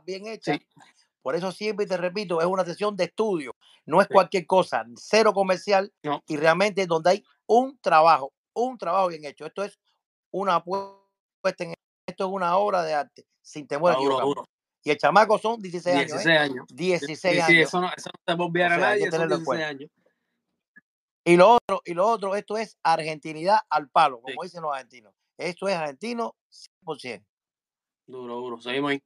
[0.05, 0.53] bien hecha.
[0.55, 0.67] Sí.
[1.21, 3.53] Por eso siempre te repito, es una sesión de estudio.
[3.85, 4.13] No es Sí.
[4.13, 6.21] cualquier cosa, cero comercial No.
[6.27, 9.45] y realmente donde hay un trabajo, un trabajo bien hecho.
[9.45, 9.79] Esto es
[10.31, 11.73] una puesta en
[12.07, 13.97] esto es una obra de arte, sin temor a.
[14.85, 16.37] Y el chamaco son 16 años, 16 ¿eh?
[16.37, 16.65] años.
[16.69, 17.67] 16 Sí, sí, años.
[17.69, 19.11] eso no, eso no te va a olvidar O a sea, hay nadie, que son
[19.11, 19.67] tenerlo en 16 cuenta.
[19.67, 19.91] años.
[21.25, 24.33] Y lo otro, y lo otro, esto es argentinidad al palo, Sí.
[24.33, 25.13] como dicen los argentinos.
[25.37, 27.23] Esto es argentino 100%.
[28.07, 28.61] Duro, duro.
[28.61, 29.01] Seguimos ahí.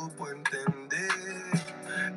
[0.00, 1.10] Supo entender.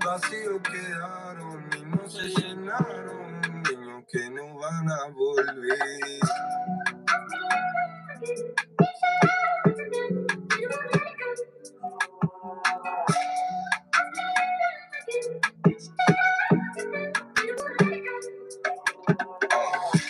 [0.06, 6.20] Vacíos quedaron y no se llenaron, niños que no van a volver.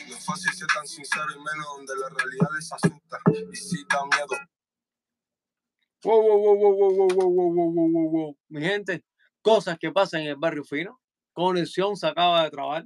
[0.08, 3.20] No es ser tan sincero y menos donde la realidad les asusta
[3.52, 4.53] y si da miedo.
[6.04, 8.38] Wow, wow, wow, wow, wow, wow, wow, wow, wow, wow.
[8.50, 9.06] Mi gente,
[9.42, 11.00] cosas que pasan en el barrio fino.
[11.32, 12.86] Conexión se acaba de trabar.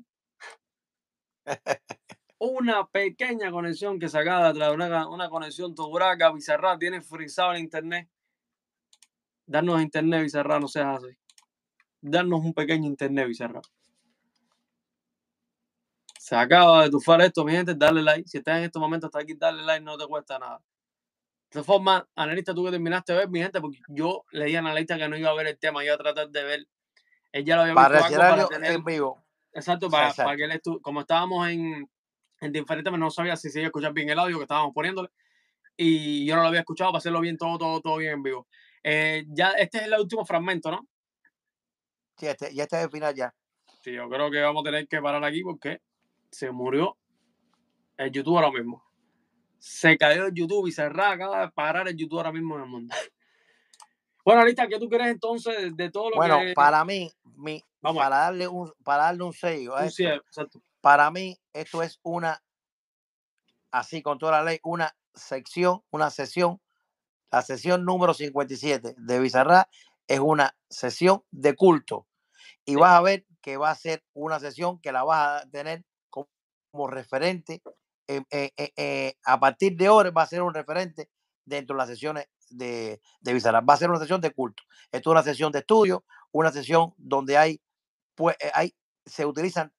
[2.40, 7.54] Una pequeña conexión que se acaba de trabar, una, una conexión turaca, Bizarra, tiene frisado
[7.54, 8.08] el internet.
[9.48, 11.18] Darnos internet, Bizarra, no seas así.
[12.02, 13.62] Darnos un pequeño internet, Bizarra.
[16.20, 17.74] Se acaba de tufar esto, mi gente.
[17.74, 18.28] Dale like.
[18.28, 20.62] Si estás en estos momentos hasta aquí, dale like, no te cuesta nada.
[21.50, 24.58] De todas formas, analista, tú que terminaste de ver, mi gente, porque yo le dije
[24.58, 26.68] a analista que no iba a ver el tema, iba a tratar de ver.
[27.32, 28.72] Él ya lo había Para visto algo para tener.
[28.74, 29.24] en vivo.
[29.54, 30.28] Exacto, para, Exacto.
[30.28, 31.90] para que él estu- como estábamos en,
[32.42, 35.10] en diferentes, no sabía si se iba a escuchar bien el audio que estábamos poniéndole.
[35.78, 38.48] Y yo no lo había escuchado para hacerlo bien, todo, todo, todo bien en vivo.
[38.84, 40.88] Eh, ya, este es el último fragmento, ¿no?
[42.18, 43.34] Sí, este- ya está el final ya.
[43.82, 45.82] Sí, yo creo que vamos a tener que parar aquí porque
[46.32, 46.98] se murió
[47.96, 48.84] el YouTube ahora mismo.
[49.60, 52.70] Se cayó el YouTube y cerrada, acaba de parar el YouTube ahora mismo en el
[52.70, 52.96] mundo.
[54.24, 56.54] Bueno, Arista, ¿qué tú crees entonces de todo lo Bueno, que...
[56.54, 60.04] para mí, mi, Vamos para darle un, para darle un sello a esto,
[60.82, 62.44] para mí esto es una,
[63.72, 66.62] así con toda la ley, una sección, una sesión,
[67.32, 69.70] la sesión número 57 de Bizarra
[70.08, 72.08] es una sesión de culto
[72.66, 72.76] y Sí.
[72.76, 76.30] vas a ver que va a ser una sesión que la vas a tener como,
[76.72, 77.62] como referente,
[78.08, 81.10] eh, eh, a partir de ahora va a ser un referente
[81.46, 83.40] dentro de las sesiones de, de.
[83.52, 84.64] Va a ser una sesión de culto.
[84.92, 87.62] Esto es una sesión de estudio, una sesión donde hay,
[88.16, 89.74] pues, eh, hay, se utilizan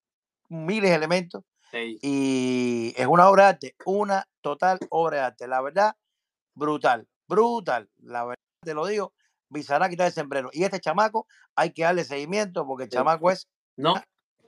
[0.49, 1.99] miles de elementos Sí.
[2.03, 5.49] y es una obra de arte, una total obra de arte.
[5.49, 5.95] La verdad,
[6.55, 7.91] brutal, brutal.
[7.99, 9.15] La verdad, te lo digo,
[9.51, 10.51] Bizarra quitar el sombrero.
[10.53, 12.97] Y este chamaco hay que darle seguimiento porque el Sí.
[12.97, 13.95] chamaco es No,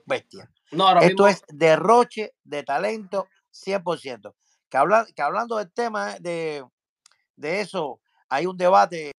[0.05, 0.51] bestia.
[0.71, 1.27] no, ahora Esto mismo...
[1.27, 4.35] es derroche de talento 100%.
[4.69, 6.65] Que, habla, que hablando del tema de,
[7.35, 9.11] de eso, hay un debate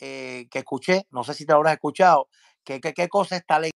[0.00, 2.28] eh, que escuché, no sé si te lo habrás escuchado,
[2.64, 3.74] que qué cosa es talento.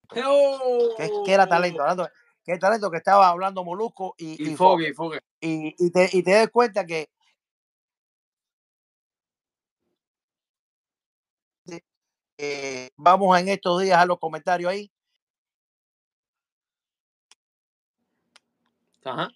[0.96, 1.82] ¿Qué, qué era talento?
[1.82, 2.10] Hablando de-
[2.44, 5.20] ¿Qué talento que estaba hablando Molusco y, Y y Foggy, Foque.
[5.40, 5.68] y.
[5.68, 7.10] Y, y te, y te das cuenta que
[12.38, 14.90] eh, vamos en estos días a los comentarios ahí.
[19.04, 19.28] Ajá.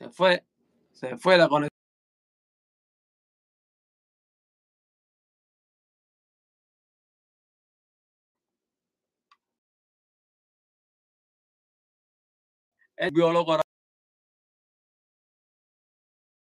[0.00, 0.44] Se fue,
[0.92, 1.68] se fue la conexión.
[12.96, 13.56] El biólogo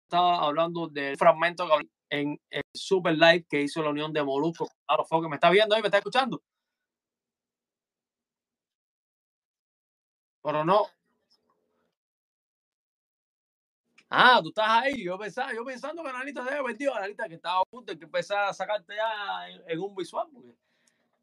[0.05, 1.67] estaba hablando del fragmento
[2.09, 4.67] en el Super Live que hizo la unión de Molusco.
[4.85, 6.41] Claro, fue que me está viendo ahí, me está escuchando.
[10.43, 10.87] Pero no.
[14.13, 15.03] Ah, tú estás ahí.
[15.05, 16.93] Yo pensaba, yo pensando que Analita se había perdido.
[16.93, 20.27] Analita que estaba a punto que empezara a sacarte ya en, un visual.
[20.33, 20.53] Porque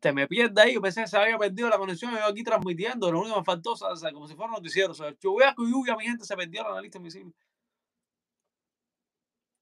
[0.00, 0.72] te me pierdes ahí.
[0.72, 2.12] Yo pensé que se había perdido la conexión.
[2.12, 3.12] Yo aquí transmitiendo.
[3.12, 4.92] Lo único que me faltó, o sea, como si fuera noticiero.
[4.92, 5.54] O sea, y lluvia,
[5.98, 7.34] mi gente se perdió la analista invisible.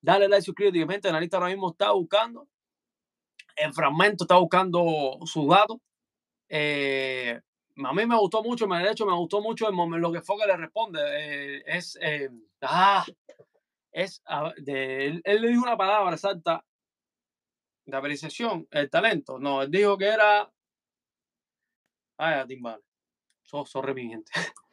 [0.00, 0.86] Dale like, suscríbete.
[0.86, 2.46] Mi gente, analista ahora mismo está buscando.
[3.56, 5.78] El fragmento está buscando sus datos.
[6.48, 7.40] Eh,
[7.84, 10.36] a mí me gustó mucho, de hecho me gustó mucho el momento, lo que fue
[10.38, 11.00] que le responde.
[11.02, 12.30] eh, es, eh,
[12.62, 13.04] ah,
[13.92, 14.22] es,
[14.66, 16.64] él, le dijo una palabra exacta
[17.84, 19.38] de apreciación, el talento.
[19.38, 20.50] No, él dijo que era.
[22.18, 22.82] Ay, timbal.
[23.42, 24.32] So, sorry, mi gente.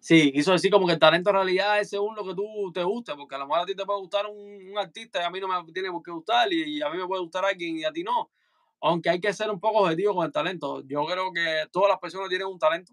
[0.00, 2.84] Sí, quiso decir como que el talento en realidad es según lo que tú te
[2.84, 5.40] guste, porque a lo mejor a ti te puede gustar un, artista y a mí
[5.40, 7.92] no me tiene por qué gustar, y a mí me puede gustar alguien y a
[7.92, 8.30] ti no.
[8.80, 10.82] Aunque hay que ser un poco objetivo con el talento.
[10.86, 12.92] Yo creo que todas las personas tienen un talento.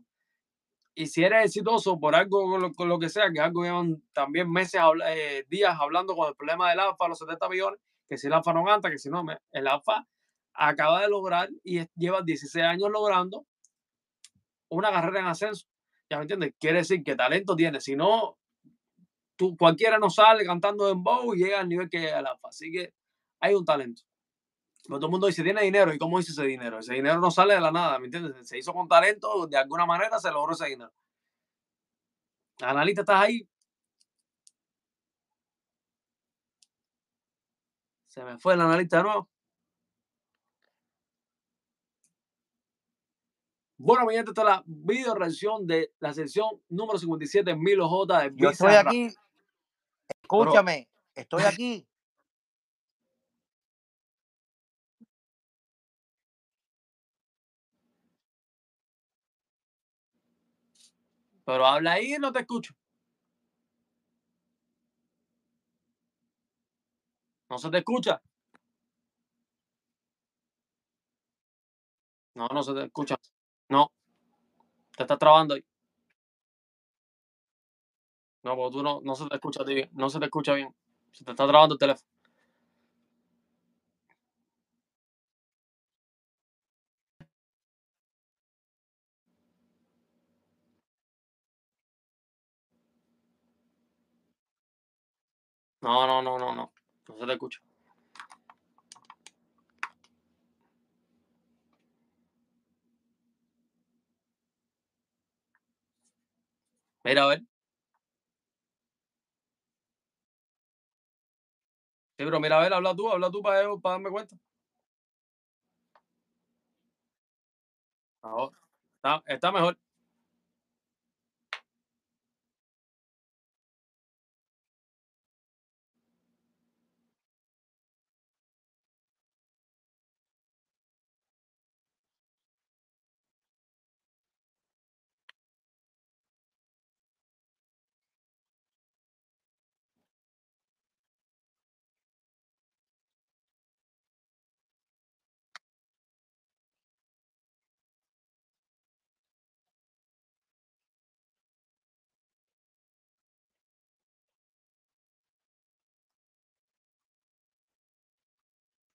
[0.95, 4.01] Y si eres exitoso por algo, con lo, con lo que sea, que algo llevan
[4.13, 8.27] también meses, eh, días hablando con el problema del alfa, los 70 millones, que si
[8.27, 10.07] el alfa no canta, que si no, el alfa
[10.53, 13.45] acaba de lograr y es- lleva 16 años logrando
[14.69, 15.67] una carrera en ascenso.
[16.09, 16.53] ¿Ya me entiendes?
[16.59, 17.81] Quiere decir que talento tiene.
[17.81, 18.37] Si no,
[19.35, 22.49] tú, cualquiera no sale cantando en bow y llega al nivel que llega el alfa.
[22.49, 22.93] Así que
[23.39, 24.03] hay un talento.
[24.87, 25.93] Pero todo el mundo dice, tiene dinero.
[25.93, 26.79] ¿Y cómo hizo ese dinero?
[26.79, 28.47] Ese dinero no sale de la nada, ¿me entiendes?
[28.47, 30.93] Se hizo con talento, de alguna manera se logró ese dinero.
[32.61, 33.47] Analista, ¿estás ahí?
[38.07, 39.29] Se me fue el analista de nuevo.
[43.77, 47.89] Bueno, mi gente, esta es la video reacción de la sesión número 57 en Milo
[47.89, 49.13] J de Yo estoy aquí,
[50.21, 51.85] escúchame, estoy aquí.
[61.45, 62.73] Pero habla ahí y no te escucho.
[67.49, 68.21] No se te escucha.
[72.35, 73.15] No, no se te escucha.
[73.69, 73.91] No.
[74.97, 75.63] Te estás trabando ahí.
[78.43, 79.89] No, porque tú no, no se te escucha a ti bien.
[79.93, 80.73] No se te escucha bien.
[81.11, 82.14] Se te está trabando el teléfono.
[95.85, 96.71] No, no, no, no, no.
[97.07, 97.59] No se te escucha.
[107.03, 107.39] Mira, a ver.
[112.17, 114.35] Sí, pero mira, a ver, habla tú, habla tú para, para darme cuenta.
[118.21, 118.57] Ahora,
[118.97, 119.77] Está, está mejor.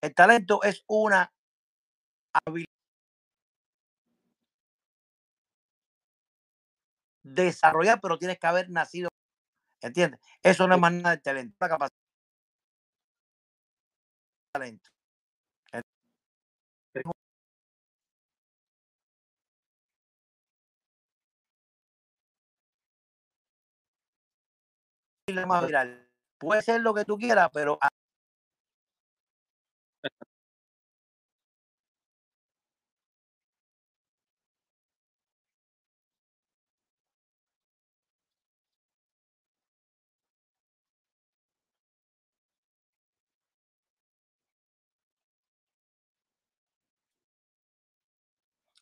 [0.03, 1.31] El talento es una
[2.33, 2.71] habilidad
[7.23, 9.09] desarrollar, pero tienes que haber nacido.
[9.83, 10.21] ¿Entiendes?
[10.43, 11.97] Eso no es más nada del talento, la capacidad.
[14.53, 14.91] Talento.
[25.47, 26.09] más viral.
[26.39, 27.79] Puede ser lo que tú quieras, pero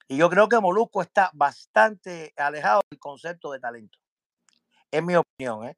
[0.09, 3.99] Y yo creo que Molusco está bastante alejado del concepto de talento.
[4.91, 5.77] Es mi opinión, ¿eh?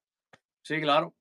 [0.62, 1.12] Sí, claro.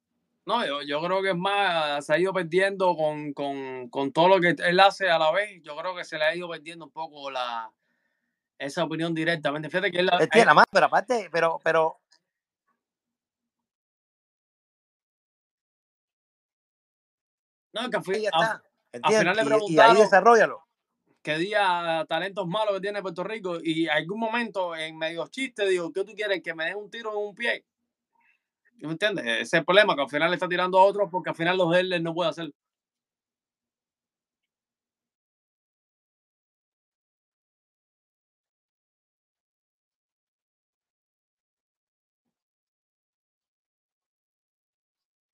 [0.46, 4.28] No, yo, yo creo que es más, se ha ido perdiendo con, con, con, todo
[4.28, 5.60] lo que él hace a la vez.
[5.64, 7.72] Yo creo que se le ha ido perdiendo un poco la
[8.60, 9.70] esa opinión directamente.
[9.70, 12.00] Fíjate que él, él tiene más, pero aparte, pero, pero.
[17.74, 18.62] No, que fui, a,
[19.02, 19.72] al final le preguntaron.
[19.72, 20.69] Y, ahí desarrollalo
[21.30, 25.92] que día talentos malos que tiene Puerto Rico y algún momento en medio chiste digo,
[25.94, 26.42] ¿qué tú quieres?
[26.42, 27.66] Que me den un tiro en un pie.
[28.78, 29.26] ¿Me entiendes?
[29.26, 31.58] Ese es el problema, que al final le está tirando a otros porque al final
[31.58, 32.52] los de él no puede hacer.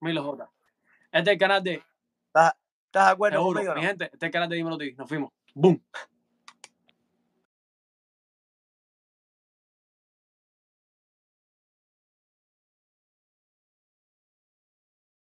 [0.02, 0.52] Milo J.
[1.12, 1.82] Este es el canal de.
[2.28, 2.54] ¿Estás,
[2.94, 3.76] de acuerdo Seguro, conmigo?
[3.76, 4.94] Mi gente, este es el canal de Dímelo TV.
[4.98, 5.32] Nos fuimos.
[5.56, 5.80] Bum!